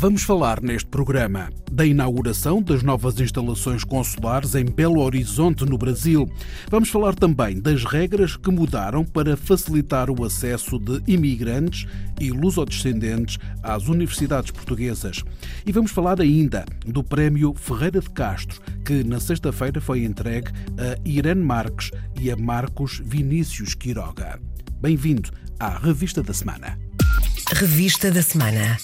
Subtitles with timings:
[0.00, 6.30] Vamos falar neste programa da inauguração das novas instalações consulares em Belo Horizonte, no Brasil.
[6.70, 11.84] Vamos falar também das regras que mudaram para facilitar o acesso de imigrantes
[12.20, 15.24] e lusodescendentes às universidades portuguesas.
[15.66, 20.96] E vamos falar ainda do Prémio Ferreira de Castro, que na sexta-feira foi entregue a
[21.04, 24.38] Irene Marques e a Marcos Vinícius Quiroga.
[24.80, 26.78] Bem-vindo à Revista da Semana.
[27.52, 28.78] Revista da Semana.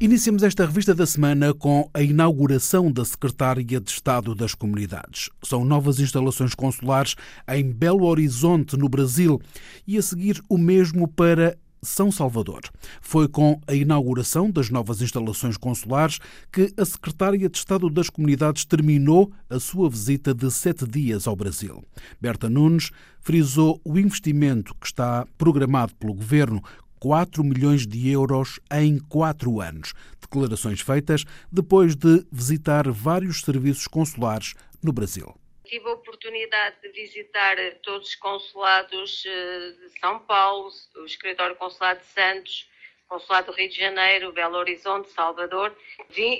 [0.00, 5.28] Iniciamos esta revista da semana com a inauguração da Secretária de Estado das Comunidades.
[5.42, 7.16] São novas instalações consulares
[7.48, 9.40] em Belo Horizonte, no Brasil,
[9.84, 12.60] e a seguir o mesmo para são Salvador.
[13.00, 16.18] Foi com a inauguração das novas instalações consulares
[16.52, 21.34] que a Secretária de Estado das Comunidades terminou a sua visita de sete dias ao
[21.34, 21.82] Brasil.
[22.20, 22.90] Berta Nunes
[23.20, 26.62] frisou o investimento que está programado pelo Governo
[27.00, 29.92] 4 milhões de euros em quatro anos.
[30.20, 35.34] Declarações feitas depois de visitar vários serviços consulares no Brasil.
[35.64, 42.00] Tive a oportunidade de visitar todos os consulados eh, de São Paulo, o escritório consulado
[42.00, 42.67] de Santos,
[43.08, 45.74] Consulado do Rio de Janeiro, Belo Horizonte, Salvador,
[46.10, 46.38] vim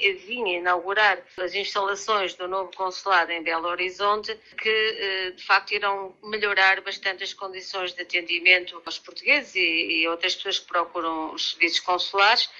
[0.56, 6.82] inaugurar as instalações do novo consulado em Belo Horizonte, que eh, de facto irão melhorar
[6.82, 11.80] bastante as condições de atendimento aos portugueses e, e outras pessoas que procuram os serviços
[11.80, 12.50] consulares.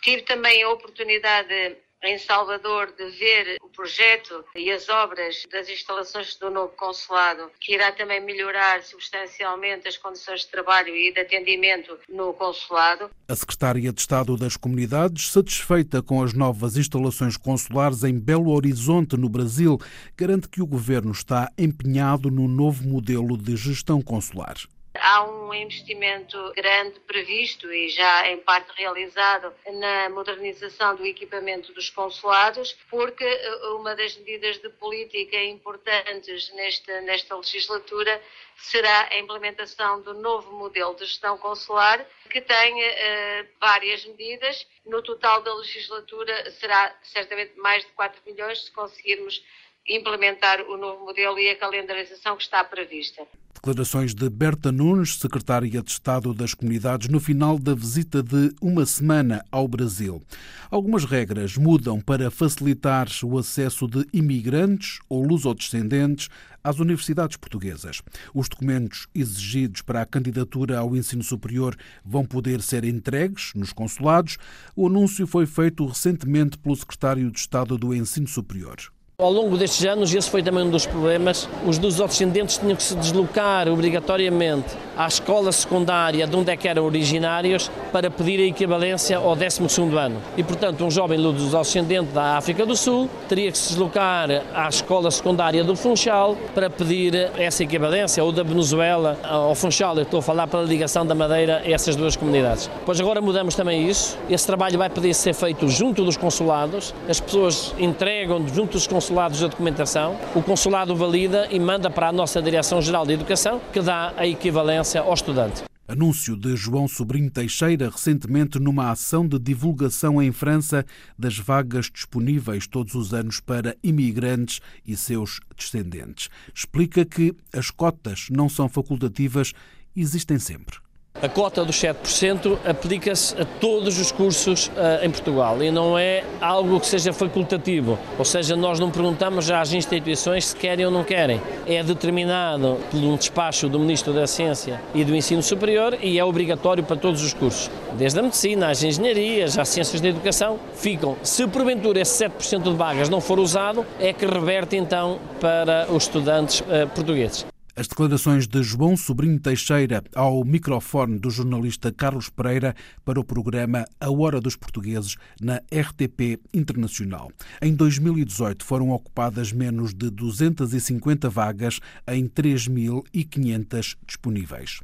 [0.00, 6.36] Tive também a oportunidade em Salvador de ver o projeto e as obras das instalações
[6.36, 11.98] do novo consulado, que irá também melhorar substancialmente as condições de trabalho e de atendimento
[12.08, 13.10] no consulado.
[13.28, 19.16] A Secretária de Estado das Comunidades, satisfeita com as novas instalações consulares em Belo Horizonte,
[19.16, 19.78] no Brasil,
[20.16, 24.56] garante que o governo está empenhado no novo modelo de gestão consular.
[25.00, 31.90] Há um investimento grande previsto e já em parte realizado na modernização do equipamento dos
[31.90, 38.22] consulados, porque eh, uma das medidas de política importantes nesta, nesta legislatura
[38.56, 44.66] será a implementação do novo modelo de gestão consular, que tem uh, várias medidas.
[44.84, 49.44] No total da legislatura será certamente mais de 4 milhões se conseguirmos
[49.88, 53.22] implementar o novo modelo e a calendarização que está prevista.
[53.54, 58.86] Declarações de Berta Nunes, secretária de Estado das Comunidades, no final da visita de uma
[58.86, 60.22] semana ao Brasil.
[60.70, 66.28] Algumas regras mudam para facilitar o acesso de imigrantes ou lusodescendentes
[66.62, 68.02] às universidades portuguesas.
[68.34, 74.36] Os documentos exigidos para a candidatura ao ensino superior vão poder ser entregues nos consulados.
[74.76, 78.76] O anúncio foi feito recentemente pelo secretário de Estado do Ensino Superior.
[79.18, 82.94] Ao longo destes anos, esse foi também um dos problemas, os descendentes tinham que se
[82.94, 89.16] deslocar obrigatoriamente à escola secundária de onde é que eram originários para pedir a equivalência
[89.16, 90.20] ao 12º ano.
[90.36, 95.10] E, portanto, um jovem luso-descendente da África do Sul teria que se deslocar à escola
[95.10, 99.96] secundária do Funchal para pedir essa equivalência, ou da Venezuela ao Funchal.
[99.96, 102.68] Eu estou a falar pela ligação da Madeira a essas duas comunidades.
[102.84, 104.18] Pois agora mudamos também isso.
[104.28, 106.94] Esse trabalho vai poder ser feito junto dos consulados.
[107.08, 112.08] As pessoas entregam junto dos consulados consulados a documentação, o consulado valida e manda para
[112.08, 115.62] a nossa Direção-Geral de Educação, que dá a equivalência ao estudante.
[115.86, 120.84] Anúncio de João Sobrinho Teixeira recentemente numa ação de divulgação em França
[121.16, 126.28] das vagas disponíveis todos os anos para imigrantes e seus descendentes.
[126.52, 129.52] Explica que as cotas não são facultativas,
[129.94, 130.78] existem sempre.
[131.26, 136.22] A cota dos 7% aplica-se a todos os cursos uh, em Portugal e não é
[136.40, 141.02] algo que seja facultativo, ou seja, nós não perguntamos às instituições se querem ou não
[141.02, 141.42] querem.
[141.66, 146.24] É determinado por um despacho do Ministro da Ciência e do Ensino Superior e é
[146.24, 147.68] obrigatório para todos os cursos.
[147.94, 151.16] Desde a medicina, às engenharias, às ciências da educação, ficam.
[151.24, 156.04] Se porventura esse 7% de vagas não for usado, é que reverte então para os
[156.04, 157.55] estudantes uh, portugueses.
[157.78, 162.74] As declarações de João Sobrinho Teixeira ao microfone do jornalista Carlos Pereira
[163.04, 167.30] para o programa A Hora dos Portugueses na RTP Internacional.
[167.60, 171.78] Em 2018 foram ocupadas menos de 250 vagas
[172.08, 174.80] em 3.500 disponíveis.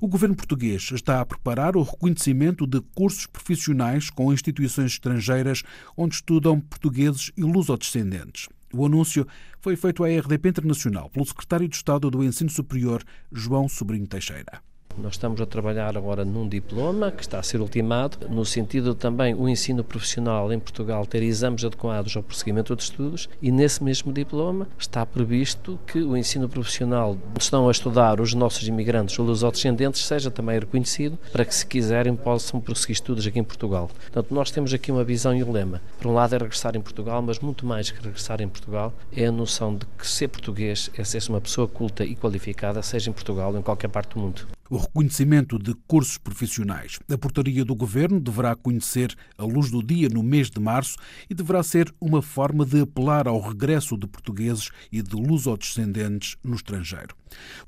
[0.00, 5.62] O governo português está a preparar o reconhecimento de cursos profissionais com instituições estrangeiras
[5.96, 8.48] onde estudam portugueses e lusodescendentes.
[8.74, 9.26] O anúncio
[9.60, 14.71] foi feito à RDP Internacional pelo secretário de Estado do Ensino Superior, João Sobrinho Teixeira.
[14.98, 19.34] Nós estamos a trabalhar agora num diploma que está a ser ultimado, no sentido também
[19.34, 24.12] o ensino profissional em Portugal ter exames adequados ao prosseguimento de estudos e nesse mesmo
[24.12, 29.26] diploma está previsto que o ensino profissional onde estão a estudar os nossos imigrantes ou
[29.26, 33.88] os descendentes seja também reconhecido para que se quiserem possam prosseguir estudos aqui em Portugal.
[33.88, 35.80] Portanto, nós temos aqui uma visão e um lema.
[35.98, 39.26] Por um lado é regressar em Portugal, mas muito mais que regressar em Portugal é
[39.26, 43.12] a noção de que ser português é ser uma pessoa culta e qualificada, seja em
[43.12, 46.98] Portugal ou em qualquer parte do mundo o reconhecimento de cursos profissionais.
[47.12, 50.96] A portaria do Governo deverá conhecer a luz do dia no mês de março
[51.28, 56.54] e deverá ser uma forma de apelar ao regresso de portugueses e de lusodescendentes no
[56.54, 57.14] estrangeiro.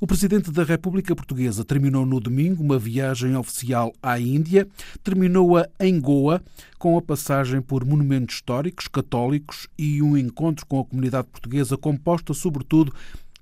[0.00, 4.66] O Presidente da República Portuguesa terminou no domingo uma viagem oficial à Índia,
[5.02, 6.42] terminou-a em Goa,
[6.78, 12.34] com a passagem por monumentos históricos, católicos e um encontro com a comunidade portuguesa composta,
[12.34, 12.94] sobretudo,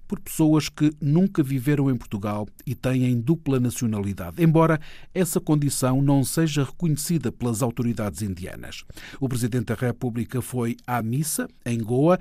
[0.06, 4.81] por pessoas que nunca viveram em Portugal e têm dupla nacionalidade, embora
[5.14, 8.84] essa condição não seja reconhecida pelas autoridades indianas.
[9.20, 12.19] O Presidente da República foi à missa, em Goa,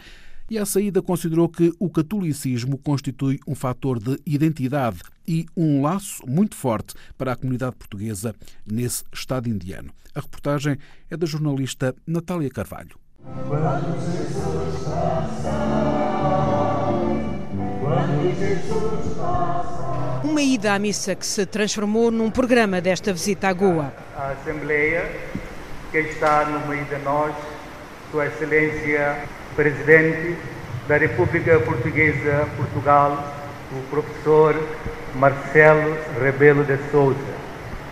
[0.49, 6.27] e à saída considerou que o catolicismo constitui um fator de identidade e um laço
[6.27, 8.35] muito forte para a comunidade portuguesa
[8.65, 9.93] nesse Estado indiano.
[10.13, 10.77] A reportagem
[11.09, 12.99] é da jornalista Natália Carvalho.
[20.23, 23.93] Uma ida à missa que se transformou num programa desta visita à Goa.
[24.15, 25.09] A Assembleia,
[25.91, 27.33] que está no meio de nós,
[28.11, 29.19] Sua Excelência
[29.55, 30.37] Presidente
[30.87, 33.33] da República Portuguesa Portugal,
[33.71, 34.55] o professor
[35.15, 37.19] Marcelo Rebelo de Souza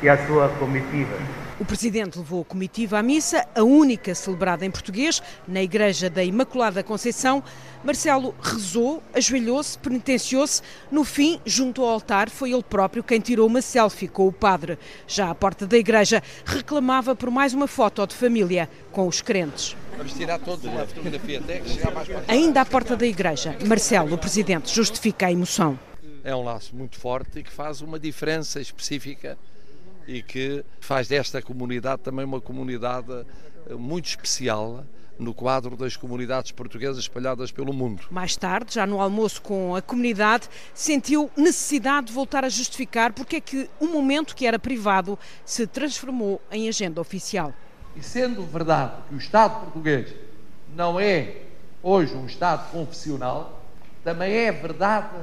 [0.02, 1.39] e a sua comitiva.
[1.60, 6.24] O presidente levou a comitiva à missa, a única celebrada em português, na Igreja da
[6.24, 7.44] Imaculada Conceição.
[7.84, 10.62] Marcelo rezou, ajoelhou-se, penitenciou-se.
[10.90, 14.80] No fim, junto ao altar, foi ele próprio quem tirou uma selfie com o padre.
[15.06, 19.76] Já à porta da igreja, reclamava por mais uma foto de família com os crentes.
[19.98, 23.58] Vamos tirar todos uma fotografia até que chegar mais para Ainda à porta da igreja,
[23.68, 25.78] Marcelo, o presidente, justifica a emoção.
[26.24, 29.38] É um laço muito forte e que faz uma diferença específica
[30.10, 33.12] e que faz desta comunidade também uma comunidade
[33.70, 34.84] eh, muito especial
[35.20, 38.02] no quadro das comunidades portuguesas espalhadas pelo mundo.
[38.10, 43.36] Mais tarde, já no almoço com a comunidade, sentiu necessidade de voltar a justificar porque
[43.36, 47.54] é que um momento que era privado se transformou em agenda oficial.
[47.96, 50.16] E sendo verdade que o Estado português
[50.76, 51.44] não é
[51.84, 53.64] hoje um Estado confessional,
[54.04, 55.18] também é verdade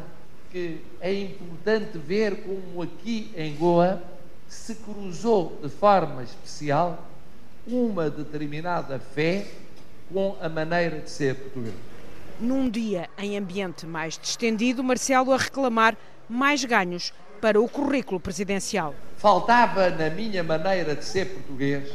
[0.53, 4.16] que é importante ver como aqui em Goa
[4.49, 7.05] se cruzou de forma especial
[7.67, 9.47] uma determinada fé
[10.13, 11.75] com a maneira de ser português.
[12.39, 15.97] Num dia em ambiente mais distendido, Marcelo a reclamar
[16.29, 18.95] mais ganhos para o currículo presidencial.
[19.17, 21.91] Faltava na minha maneira de ser português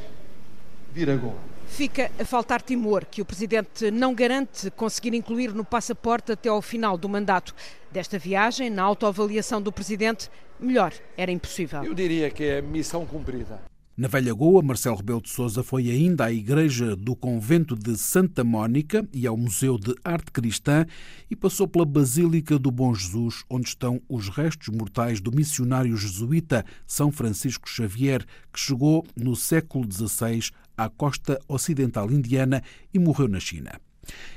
[0.92, 1.51] vir a Goa.
[1.72, 6.62] Fica a faltar timor que o Presidente não garante conseguir incluir no passaporte até ao
[6.62, 7.56] final do mandato.
[7.90, 10.30] Desta viagem, na autoavaliação do Presidente,
[10.60, 11.84] melhor era impossível.
[11.84, 13.60] Eu diria que é missão cumprida.
[13.98, 18.44] Na Velha Goa, Marcelo Rebelo de Sousa foi ainda à igreja do convento de Santa
[18.44, 20.86] Mónica e ao Museu de Arte Cristã
[21.30, 26.66] e passou pela Basílica do Bom Jesus, onde estão os restos mortais do missionário jesuíta
[26.86, 30.52] São Francisco Xavier, que chegou no século XVI
[30.84, 32.62] à costa ocidental indiana
[32.94, 33.72] e morreu na China.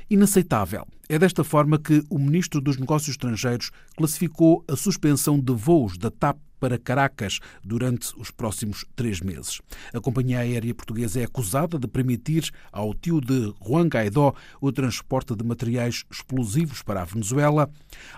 [0.09, 0.85] Inaceitável.
[1.09, 6.11] É desta forma que o ministro dos Negócios Estrangeiros classificou a suspensão de voos da
[6.11, 9.61] TAP para Caracas durante os próximos três meses.
[9.93, 15.35] A companhia aérea portuguesa é acusada de permitir ao tio de Juan Guaidó o transporte
[15.35, 17.69] de materiais explosivos para a Venezuela,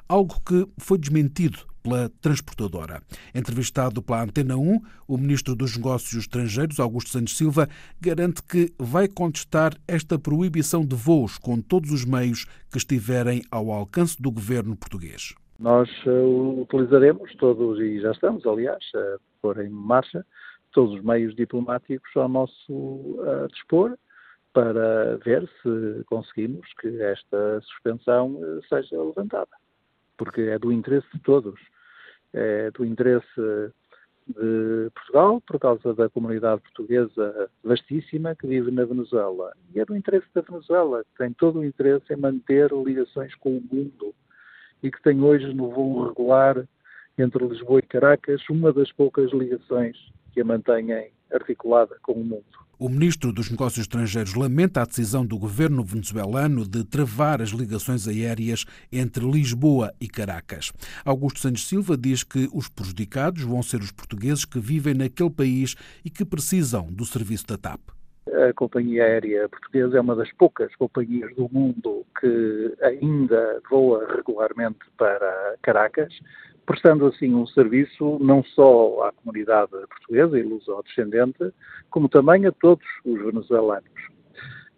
[0.07, 3.01] algo que foi desmentido pela transportadora.
[3.33, 9.07] Entrevistado pela Antena 1, o ministro dos Negócios Estrangeiros, Augusto Santos Silva, garante que vai
[9.07, 14.75] contestar esta proibição de voos com todos os meios que estiverem ao alcance do governo
[14.75, 15.33] português.
[15.59, 20.25] Nós uh, utilizaremos todos, e já estamos, aliás, a pôr em marcha,
[20.71, 23.97] todos os meios diplomáticos ao nosso uh, dispor
[24.53, 29.49] para ver se conseguimos que esta suspensão uh, seja levantada.
[30.17, 31.59] Porque é do interesse de todos
[32.33, 33.25] é do interesse
[34.27, 39.53] de Portugal, por causa da comunidade portuguesa vastíssima que vive na Venezuela.
[39.73, 43.57] E é do interesse da Venezuela, que tem todo o interesse em manter ligações com
[43.57, 44.13] o mundo
[44.81, 46.67] e que tem hoje no voo regular
[47.17, 49.97] entre Lisboa e Caracas uma das poucas ligações
[50.33, 52.45] que a mantêm articulada com o mundo.
[52.79, 58.07] O ministro dos Negócios Estrangeiros lamenta a decisão do governo venezuelano de travar as ligações
[58.07, 60.71] aéreas entre Lisboa e Caracas.
[61.03, 65.75] Augusto Santos Silva diz que os prejudicados vão ser os portugueses que vivem naquele país
[66.05, 67.96] e que precisam do serviço da TAP.
[68.33, 74.79] A companhia aérea portuguesa é uma das poucas companhias do mundo que ainda voa regularmente
[74.97, 76.13] para Caracas
[76.67, 81.53] prestando assim um serviço não só à comunidade portuguesa e luso-descendente,
[81.89, 83.89] como também a todos os venezuelanos.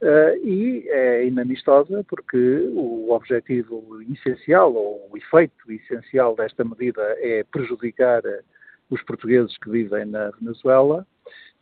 [0.01, 2.37] Uh, e é inamistosa porque
[2.73, 8.21] o objetivo essencial, ou o efeito essencial desta medida é prejudicar
[8.89, 11.05] os portugueses que vivem na Venezuela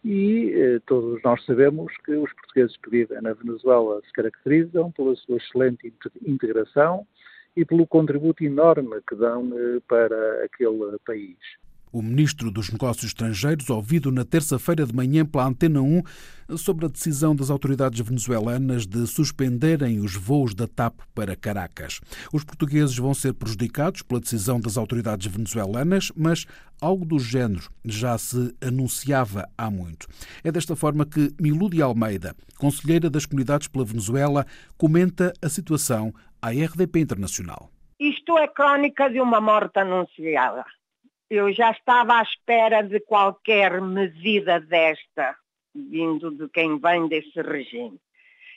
[0.03, 5.15] e eh, todos nós sabemos que os portugueses que vivem na Venezuela se caracterizam pela
[5.15, 5.93] sua excelente
[6.25, 7.05] integração,
[7.57, 11.37] e pelo contributo enorme que dão eh, para aquele país.
[11.91, 16.03] O ministro dos Negócios Estrangeiros, ouvido na terça-feira de manhã pela Antena 1
[16.57, 21.99] sobre a decisão das autoridades venezuelanas de suspenderem os voos da TAP para Caracas.
[22.31, 26.45] Os portugueses vão ser prejudicados pela decisão das autoridades venezuelanas, mas
[26.81, 30.07] algo do género já se anunciava há muito.
[30.43, 34.45] É desta forma que Milú Almeida, conselheira das comunidades pela Venezuela,
[34.77, 37.69] comenta a situação à RDP Internacional.
[37.99, 40.63] Isto é crónica de uma morte anunciada.
[41.29, 45.35] Eu já estava à espera de qualquer medida desta,
[45.75, 47.99] vindo de quem vem desse regime.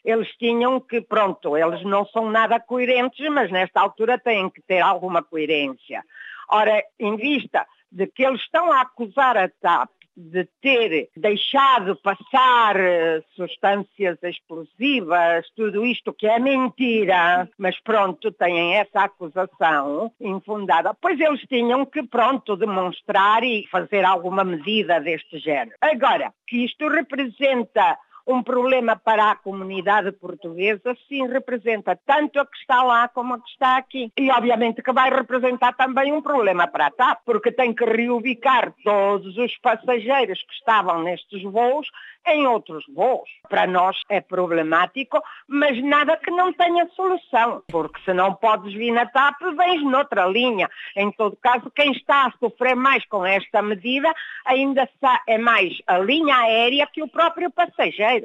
[0.05, 4.81] Eles tinham que, pronto, eles não são nada coerentes, mas nesta altura têm que ter
[4.81, 6.03] alguma coerência.
[6.49, 12.77] Ora, em vista de que eles estão a acusar a TAP de ter deixado passar
[12.79, 20.95] eh, substâncias explosivas, tudo isto que é mentira, mas pronto, têm essa acusação infundada.
[20.95, 25.77] Pois eles tinham que, pronto, demonstrar e fazer alguma medida deste género.
[25.81, 32.57] Agora, que isto representa um problema para a comunidade portuguesa, sim, representa tanto a que
[32.57, 34.13] está lá como a que está aqui.
[34.17, 38.73] E obviamente que vai representar também um problema para a TAP, porque tem que reubicar
[38.85, 41.89] todos os passageiros que estavam nestes voos
[42.27, 43.29] em outros voos.
[43.49, 48.93] Para nós é problemático, mas nada que não tenha solução, porque se não podes vir
[48.93, 50.69] na TAP, vens noutra linha.
[50.97, 54.13] Em todo caso, quem está a sofrer mais com esta medida
[54.45, 54.89] ainda
[55.27, 58.20] é mais a linha aérea que o próprio passageiro.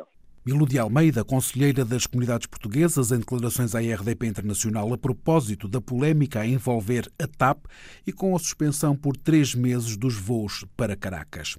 [0.48, 5.82] Milu de Almeida, conselheira das comunidades portuguesas, em declarações à RDP Internacional a propósito da
[5.82, 7.66] polémica a envolver a TAP
[8.06, 11.58] e com a suspensão por três meses dos voos para Caracas.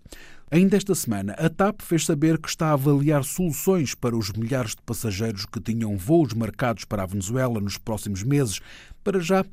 [0.53, 4.77] Ainda esta semana, a TAP fez saber que está a avaliar soluções para os milhares
[4.77, 8.61] de passageiros que tinham voos marcados para a Venezuela nos próximos meses.
[9.03, 9.45] Para já,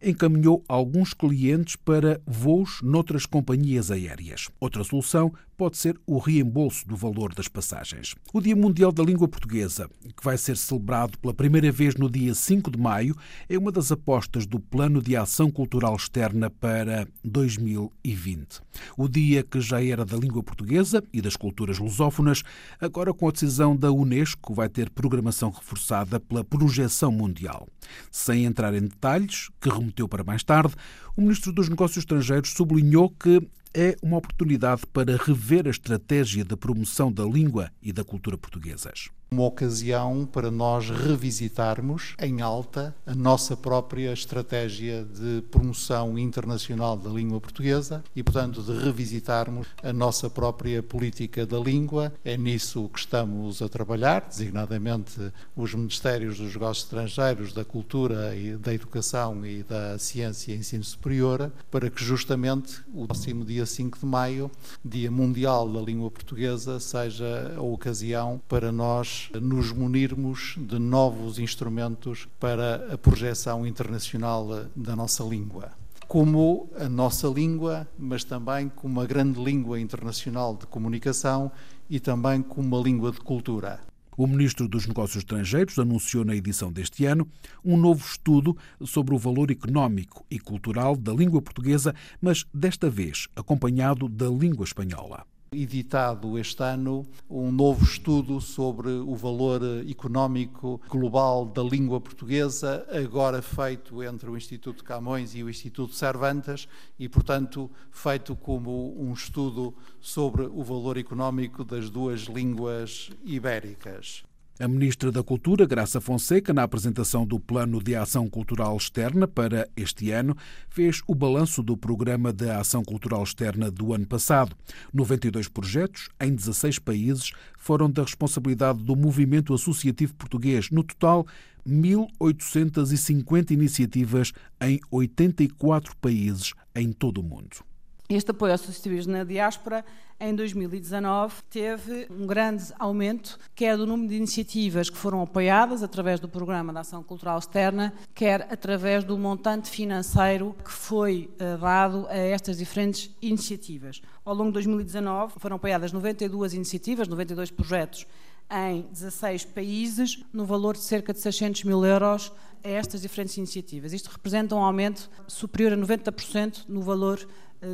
[0.00, 4.48] encaminhou alguns clientes para voos noutras companhias aéreas.
[4.60, 8.14] Outra solução pode ser o reembolso do valor das passagens.
[8.32, 12.34] O Dia Mundial da Língua Portuguesa, que vai ser celebrado pela primeira vez no dia
[12.34, 13.16] 5 de maio,
[13.48, 18.60] é uma das apostas do Plano de Ação Cultural Externa para 2020.
[18.96, 22.42] O dia que já era da língua portuguesa e das culturas lusófonas,
[22.78, 27.66] agora com a decisão da Unesco, vai ter programação reforçada pela projeção mundial.
[28.10, 30.74] Sem entrar em detalhes, que remeteu para mais tarde,
[31.16, 33.40] o Ministro dos Negócios Estrangeiros sublinhou que
[33.76, 39.10] é uma oportunidade para rever a estratégia de promoção da língua e da cultura portuguesas
[39.30, 47.10] uma ocasião para nós revisitarmos em alta a nossa própria estratégia de promoção internacional da
[47.10, 52.12] língua portuguesa e, portanto, de revisitarmos a nossa própria política da língua.
[52.24, 58.56] É nisso que estamos a trabalhar, designadamente os Ministérios dos Negócios Estrangeiros, da Cultura e
[58.56, 63.98] da Educação e da Ciência e Ensino Superior, para que justamente o próximo dia 5
[63.98, 64.50] de maio,
[64.84, 72.28] Dia Mundial da Língua Portuguesa, seja a ocasião para nós nos munirmos de novos instrumentos
[72.38, 75.72] para a projeção internacional da nossa língua.
[76.06, 81.50] Como a nossa língua, mas também como uma grande língua internacional de comunicação
[81.90, 83.80] e também como uma língua de cultura.
[84.16, 87.28] O Ministro dos Negócios Estrangeiros anunciou na edição deste ano
[87.62, 93.28] um novo estudo sobre o valor económico e cultural da língua portuguesa, mas desta vez
[93.36, 101.46] acompanhado da língua espanhola editado este ano um novo estudo sobre o valor económico global
[101.46, 107.70] da língua portuguesa, agora feito entre o Instituto Camões e o Instituto Cervantes e, portanto,
[107.90, 114.24] feito como um estudo sobre o valor económico das duas línguas ibéricas.
[114.58, 119.68] A Ministra da Cultura, Graça Fonseca, na apresentação do Plano de Ação Cultural Externa para
[119.76, 120.34] este ano,
[120.70, 124.56] fez o balanço do Programa de Ação Cultural Externa do ano passado.
[124.94, 130.70] 92 projetos em 16 países foram da responsabilidade do Movimento Associativo Português.
[130.70, 131.26] No total,
[131.68, 137.65] 1.850 iniciativas em 84 países em todo o mundo.
[138.08, 139.84] Este apoio aos associativismo na diáspora,
[140.20, 146.20] em 2019, teve um grande aumento, quer do número de iniciativas que foram apoiadas através
[146.20, 152.06] do Programa de Ação Cultural Externa, quer através do montante financeiro que foi uh, dado
[152.08, 154.00] a estas diferentes iniciativas.
[154.24, 158.06] Ao longo de 2019 foram apoiadas 92 iniciativas, 92 projetos
[158.50, 162.32] em 16 países, no valor de cerca de 600 mil euros
[162.62, 163.92] a estas diferentes iniciativas.
[163.92, 167.26] Isto representa um aumento superior a 90% no valor eh,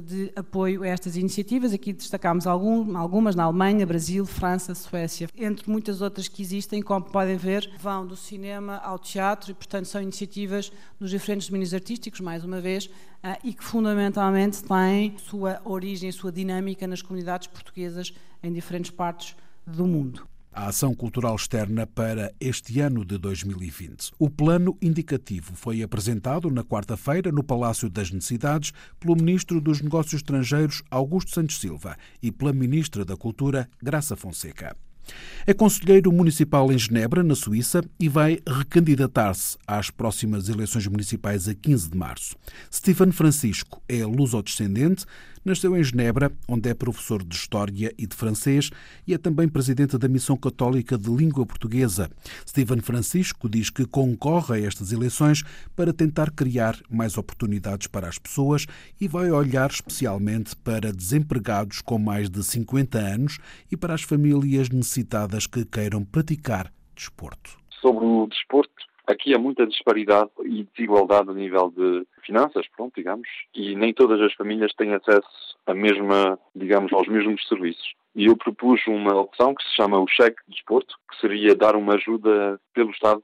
[0.05, 1.73] de apoio a estas iniciativas.
[1.73, 7.37] Aqui destacámos algumas na Alemanha, Brasil, França, Suécia, entre muitas outras que existem, como podem
[7.37, 12.45] ver, vão do cinema ao teatro e, portanto, são iniciativas nos diferentes domínios artísticos, mais
[12.45, 12.89] uma vez,
[13.23, 18.13] eh, e que fundamentalmente têm sua origem, sua dinâmica nas comunidades portuguesas
[18.43, 19.37] em diferentes partes
[19.67, 24.11] do mundo a ação cultural externa para este ano de 2020.
[24.19, 30.15] O plano indicativo foi apresentado na quarta-feira no Palácio das Necessidades pelo Ministro dos Negócios
[30.15, 34.77] Estrangeiros Augusto Santos Silva e pela Ministra da Cultura Graça Fonseca.
[35.47, 41.55] É conselheiro municipal em Genebra, na Suíça, e vai recandidatar-se às próximas eleições municipais a
[41.55, 42.37] 15 de março.
[42.73, 45.05] Stephen Francisco é luso-descendente,
[45.45, 48.71] Nasceu em Genebra, onde é professor de História e de Francês
[49.05, 52.09] e é também presidente da Missão Católica de Língua Portuguesa.
[52.47, 55.43] Steven Francisco diz que concorre a estas eleições
[55.75, 58.67] para tentar criar mais oportunidades para as pessoas
[59.01, 63.39] e vai olhar especialmente para desempregados com mais de 50 anos
[63.71, 67.59] e para as famílias necessitadas que queiram praticar desporto.
[67.81, 68.72] Sobre o desporto,
[69.13, 74.19] Aqui há muita disparidade e desigualdade a nível de finanças, pronto, digamos, e nem todas
[74.23, 75.29] as famílias têm acesso
[75.67, 77.93] a mesma, digamos, aos mesmos serviços.
[78.17, 81.77] E eu propus uma opção que se chama o cheque de desporto, que seria dar
[81.77, 83.23] uma ajuda pelo Estado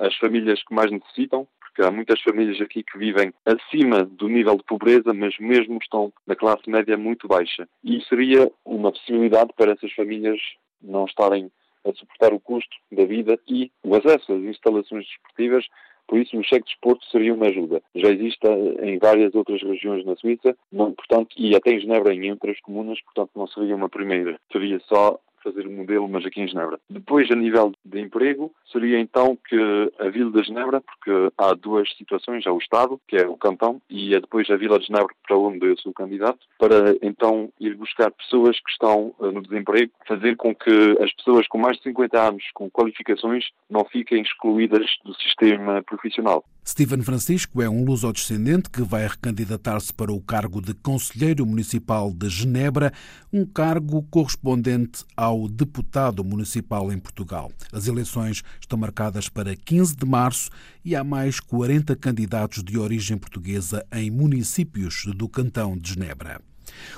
[0.00, 4.56] às famílias que mais necessitam, porque há muitas famílias aqui que vivem acima do nível
[4.56, 7.68] de pobreza, mas mesmo estão na classe média muito baixa.
[7.84, 10.40] E seria uma possibilidade para essas famílias
[10.82, 11.52] não estarem
[11.84, 15.66] a suportar o custo da vida e o acesso às instalações desportivas.
[16.06, 17.80] Por isso, o cheque de desporto seria uma ajuda.
[17.94, 18.44] Já existe
[18.82, 23.30] em várias outras regiões na Suíça, portanto, e até em Genebra, em outras comunas, portanto,
[23.36, 24.36] não seria uma primeira.
[24.50, 26.78] Seria só fazer o modelo, mas aqui em Genebra.
[26.88, 31.88] Depois, a nível de emprego, seria então que a Vila de Genebra, porque há duas
[31.96, 35.14] situações, há o Estado, que é o cantão, e é depois a Vila de Genebra,
[35.26, 39.92] para onde eu sou candidato, para então ir buscar pessoas que estão uh, no desemprego,
[40.06, 44.86] fazer com que as pessoas com mais de 50 anos, com qualificações, não fiquem excluídas
[45.04, 46.44] do sistema profissional.
[46.66, 52.28] Steven Francisco é um luso-descendente que vai recandidatar-se para o cargo de Conselheiro Municipal de
[52.28, 52.92] Genebra,
[53.32, 57.50] um cargo correspondente ao deputado municipal em Portugal.
[57.72, 60.50] As eleições estão marcadas para 15 de março
[60.84, 66.49] e há mais 40 candidatos de origem portuguesa em municípios do cantão de Genebra.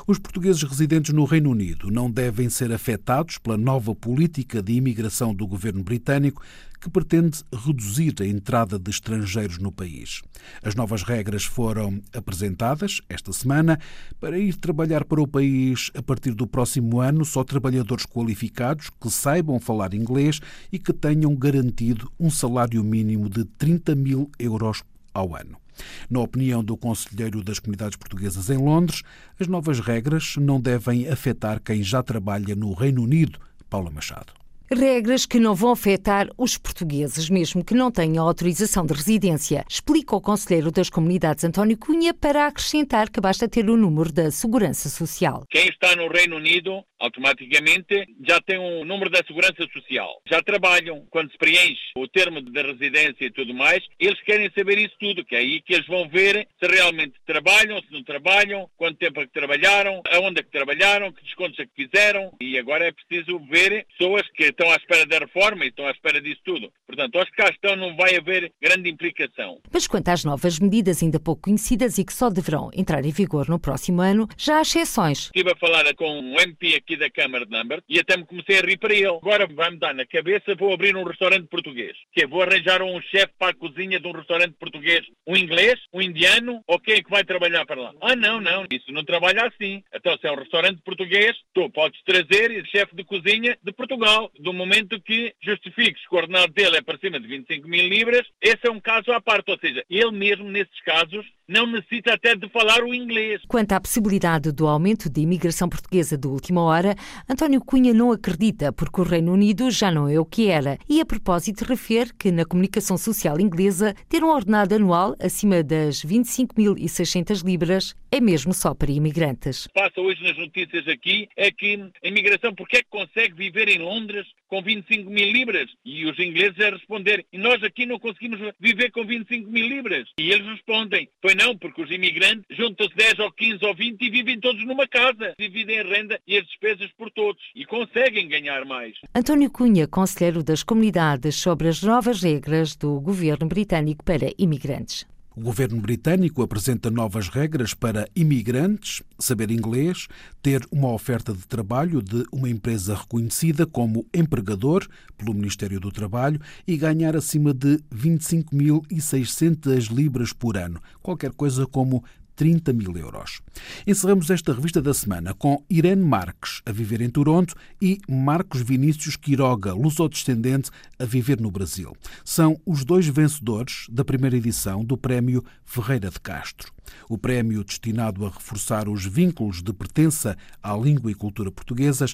[0.07, 5.35] Os portugueses residentes no Reino Unido não devem ser afetados pela nova política de imigração
[5.35, 6.43] do governo britânico
[6.83, 10.21] que pretende reduzir a entrada de estrangeiros no país.
[10.65, 13.79] As novas regras foram apresentadas esta semana
[14.19, 19.09] para ir trabalhar para o país a partir do próximo ano só trabalhadores qualificados que
[19.09, 20.41] saibam falar inglês
[20.73, 24.83] e que tenham garantido um salário mínimo de 30 mil euros
[25.15, 25.62] ao ano.
[26.11, 29.03] Na opinião do Conselheiro das Comunidades Portuguesas em Londres,
[29.39, 33.39] as novas regras não devem afetar quem já trabalha no Reino Unido.
[33.69, 34.42] Paula Machado.
[34.75, 40.17] Regras que não vão afetar os portugueses, mesmo que não tenham autorização de residência, explica
[40.17, 44.89] o Conselheiro das Comunidades António Cunha para acrescentar que basta ter o número da Segurança
[44.89, 45.45] Social.
[45.51, 50.09] Quem está no Reino Unido, automaticamente, já tem um número da Segurança Social.
[50.27, 51.05] Já trabalham.
[51.11, 55.23] Quando se preenche o termo de residência e tudo mais, eles querem saber isso tudo,
[55.23, 59.21] que é aí que eles vão ver se realmente trabalham, se não trabalham, quanto tempo
[59.21, 62.33] é que trabalharam, aonde é que trabalharam, que descontos é que fizeram.
[62.41, 65.91] E agora é preciso ver pessoas que estão à espera da reforma e estão à
[65.91, 66.73] espera disso tudo.
[66.87, 69.61] Portanto, aos que cá estão não vai haver grande implicação.
[69.73, 73.49] Mas quanto às novas medidas ainda pouco conhecidas e que só deverão entrar em vigor
[73.49, 75.27] no próximo ano, já há exceções.
[75.27, 78.59] Estive a falar com um MP aqui da Câmara de Number e até me comecei
[78.59, 79.07] a rir para ele.
[79.07, 81.97] Agora vai-me dar na cabeça, vou abrir um restaurante português.
[82.13, 85.05] Que é, vou arranjar um chefe para a cozinha de um restaurante português.
[85.27, 85.81] Um inglês?
[85.93, 86.63] Um indiano?
[86.67, 87.93] Ou quem é que vai trabalhar para lá?
[88.01, 88.65] Ah, não, não.
[88.71, 89.83] Isso não trabalha assim.
[89.93, 94.52] Então, se é um restaurante português, tu podes trazer chefe de cozinha de Portugal, de
[94.53, 98.27] do momento que justifique que o ordenado dele é para cima de 25 mil libras,
[98.41, 102.35] esse é um caso à parte, ou seja, ele mesmo nesses casos não necessita até
[102.35, 103.41] de falar o inglês.
[103.49, 106.95] Quanto à possibilidade do aumento de imigração portuguesa de última hora,
[107.29, 110.79] António Cunha não acredita, porque o Reino Unido já não é o que era.
[110.89, 116.05] E a propósito refere que na comunicação social inglesa ter um ordenado anual acima das
[116.05, 119.67] 25.600 libras é mesmo só para imigrantes.
[119.75, 123.79] Passa hoje nas notícias aqui é que a imigração, porque é que consegue viver em
[123.79, 125.71] Londres com 25 mil libras?
[125.83, 130.07] E os ingleses a responder, nós aqui não conseguimos viver com 25 mil libras.
[130.21, 134.11] E eles respondem, pois não, porque os imigrantes juntam-se 10 ou 15 ou 20 e
[134.11, 135.33] vivem todos numa casa.
[135.39, 137.43] Dividem a renda e as despesas por todos.
[137.57, 138.93] E conseguem ganhar mais.
[139.15, 145.11] António Cunha, conselheiro das comunidades sobre as novas regras do governo britânico para imigrantes.
[145.35, 150.07] O governo britânico apresenta novas regras para imigrantes, saber inglês,
[150.43, 156.39] ter uma oferta de trabalho de uma empresa reconhecida como empregador pelo Ministério do Trabalho
[156.67, 162.05] e ganhar acima de 25.600 libras por ano, qualquer coisa como
[162.43, 163.41] 30 mil euros.
[163.87, 169.15] Encerramos esta revista da semana com Irene Marques, a viver em Toronto, e Marcos Vinícius
[169.15, 171.95] Quiroga, lusodescendente, a viver no Brasil.
[172.25, 176.73] São os dois vencedores da primeira edição do Prémio Ferreira de Castro.
[177.09, 182.13] O prémio, destinado a reforçar os vínculos de pertença à língua e cultura portuguesas,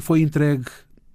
[0.00, 0.64] foi entregue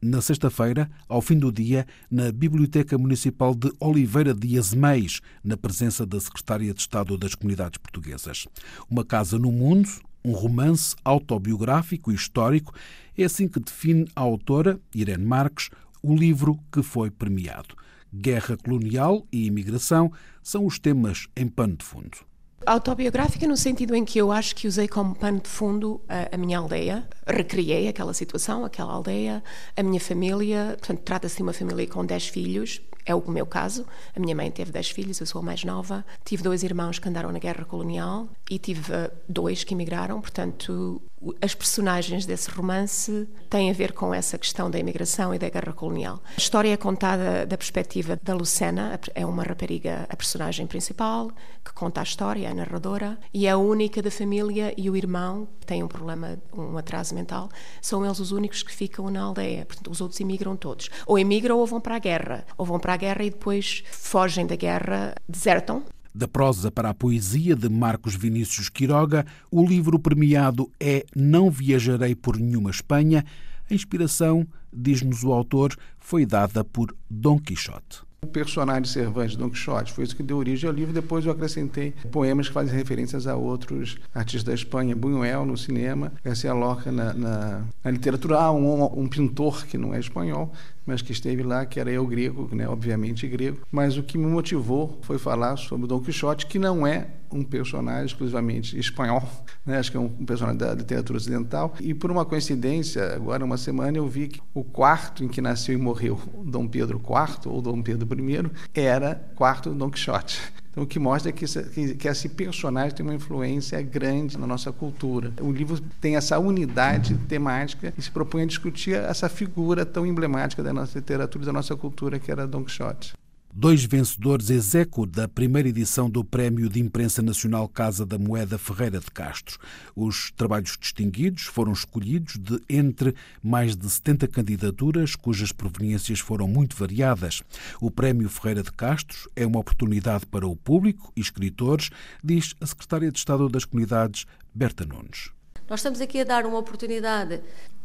[0.02, 6.06] na sexta-feira, ao fim do dia, na Biblioteca Municipal de Oliveira de Azeméis, na presença
[6.06, 8.48] da Secretária de Estado das Comunidades Portuguesas.
[8.90, 9.90] Uma Casa no Mundo,
[10.26, 12.74] um romance autobiográfico e histórico,
[13.16, 15.70] é assim que define a autora, Irene Marques,
[16.02, 17.76] o livro que foi premiado.
[18.14, 20.12] Guerra colonial e imigração
[20.42, 22.31] são os temas em pano de fundo.
[22.66, 26.38] Autobiográfica no sentido em que eu acho que usei como pano de fundo a, a,
[26.38, 29.44] minha aldeia, recriei aquela situação, aquela aldeia,
[29.76, 33.86] a minha família, portanto trata-se de uma família com 10 filhos, é o meu caso.
[34.16, 36.06] A minha mãe teve 10 filhos, eu sou a mais nova.
[36.24, 40.20] Tive dois irmãos que andaram na guerra colonial e tive uh, dois que emigraram.
[40.22, 41.02] Portanto,
[41.42, 45.72] as personagens desse romance têm a ver com essa questão da imigração e da guerra
[45.72, 46.20] colonial.
[46.36, 51.32] A história é contada da perspectiva da Lucena, é uma rapariga, a personagem principal,
[51.64, 55.48] que conta a história, a narradora, e é a única da família e o irmão,
[55.66, 57.50] tem um problema, um atraso mental,
[57.82, 59.66] são eles os únicos que ficam na aldeia.
[59.66, 60.90] Portanto, os outros imigram todos.
[61.06, 62.46] Ou imigram ou vão para a guerra.
[62.58, 66.94] Ou vão para a guerra e depois fogem da guerra, desertam da prosa para a
[66.94, 73.24] poesia de Marcos Vinícius Quiroga, o livro premiado é Não Viajarei por Nenhuma Espanha.
[73.70, 78.02] A inspiração, diz-nos o autor, foi dada por Dom Quixote.
[78.24, 80.94] O personagem Cervantes, Don Quixote, foi isso que deu origem ao livro.
[80.94, 84.96] Depois eu acrescentei poemas que fazem referências a outros artistas da Espanha.
[84.96, 88.38] Buñuel no cinema, Garcia Lorca na, na, na literatura.
[88.38, 90.54] Há um, um, pintor que não é espanhol,
[90.86, 93.60] mas que esteve lá, que era eu grego, né, obviamente grego.
[93.72, 98.06] Mas o que me motivou foi falar sobre Don Quixote, que não é um personagem
[98.06, 99.24] exclusivamente espanhol,
[99.66, 99.78] né?
[99.78, 101.74] acho que é um personagem da literatura ocidental.
[101.80, 105.74] E por uma coincidência, agora uma semana eu vi que o quarto em que nasceu
[105.74, 110.42] e morreu Dom Pedro IV, ou Dom Pedro I, era quarto Dom Quixote.
[110.72, 114.72] Então, o que mostra que, esse, que esse personagem tem uma influência grande na nossa
[114.72, 115.34] cultura.
[115.42, 120.64] O livro tem essa unidade temática e se propõe a discutir essa figura tão emblemática
[120.64, 123.14] da nossa literatura e da nossa cultura, que era Don Quixote.
[123.54, 128.98] Dois vencedores execo da primeira edição do Prémio de Imprensa Nacional Casa da Moeda Ferreira
[128.98, 129.60] de Castro.
[129.94, 136.78] Os trabalhos distinguidos foram escolhidos de entre mais de 70 candidaturas, cujas proveniências foram muito
[136.78, 137.44] variadas.
[137.82, 141.90] O Prémio Ferreira de Castro é uma oportunidade para o público e escritores,
[142.24, 145.30] diz a Secretária de Estado das Comunidades, Berta Nunes.
[145.70, 147.42] Nós estamos aqui a dar uma oportunidade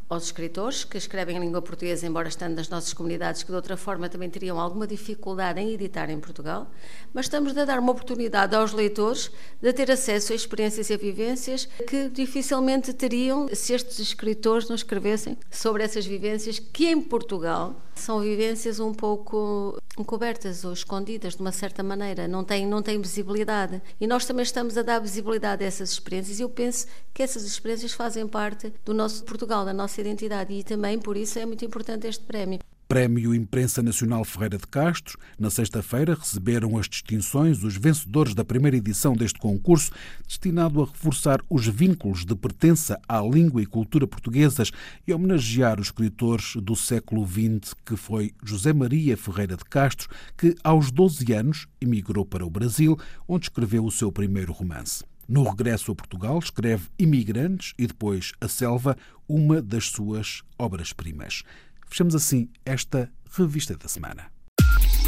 [0.08, 3.76] aos escritores que escrevem em língua portuguesa, embora estando nas nossas comunidades, que de outra
[3.76, 6.70] forma também teriam alguma dificuldade em editar em Portugal,
[7.12, 10.96] mas estamos a dar uma oportunidade aos leitores de ter acesso a experiências e a
[10.96, 17.82] vivências que dificilmente teriam se estes escritores não escrevessem sobre essas vivências que em Portugal
[17.96, 23.00] são vivências um pouco encobertas ou escondidas de uma certa maneira, não têm, não têm
[23.00, 23.80] visibilidade.
[24.00, 27.44] E nós também estamos a dar visibilidade a essas experiências e eu penso que essas
[27.44, 31.64] experiências fazem parte do nosso Portugal, da nossa identidade e também por isso é muito
[31.64, 32.58] importante este prémio.
[32.86, 35.18] Prémio Imprensa Nacional Ferreira de Castro.
[35.38, 39.90] Na sexta-feira receberam as distinções os vencedores da primeira edição deste concurso,
[40.26, 44.70] destinado a reforçar os vínculos de pertença à língua e cultura portuguesas
[45.06, 50.54] e homenagear os escritores do século XX, que foi José Maria Ferreira de Castro, que
[50.62, 55.02] aos 12 anos emigrou para o Brasil, onde escreveu o seu primeiro romance.
[55.28, 58.96] No regresso a Portugal, escreve Imigrantes e depois A Selva,
[59.28, 61.42] uma das suas obras-primas.
[61.88, 64.30] Fechamos assim esta revista da semana.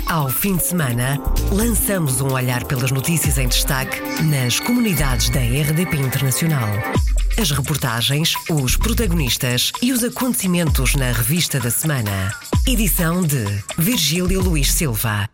[0.09, 1.19] Ao fim de semana,
[1.53, 6.69] lançamos um olhar pelas notícias em destaque nas comunidades da RDP Internacional.
[7.39, 12.33] As reportagens, os protagonistas e os acontecimentos na revista da semana.
[12.67, 13.45] Edição de
[13.77, 15.29] Virgílio Luís Silva.